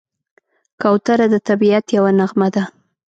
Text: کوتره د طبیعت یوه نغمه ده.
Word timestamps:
کوتره 0.81 1.25
د 1.33 1.35
طبیعت 1.47 1.85
یوه 1.97 2.11
نغمه 2.19 2.47
ده. 2.55 2.63